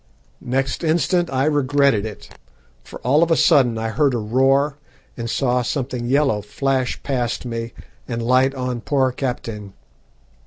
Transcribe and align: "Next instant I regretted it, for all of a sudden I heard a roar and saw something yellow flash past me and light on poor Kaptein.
"Next 0.47 0.83
instant 0.83 1.29
I 1.31 1.45
regretted 1.45 2.07
it, 2.07 2.29
for 2.83 2.99
all 3.01 3.21
of 3.21 3.29
a 3.29 3.35
sudden 3.37 3.77
I 3.77 3.89
heard 3.89 4.15
a 4.15 4.17
roar 4.17 4.79
and 5.15 5.29
saw 5.29 5.61
something 5.61 6.07
yellow 6.07 6.41
flash 6.41 6.99
past 7.03 7.45
me 7.45 7.73
and 8.07 8.19
light 8.23 8.55
on 8.55 8.81
poor 8.81 9.11
Kaptein. 9.11 9.73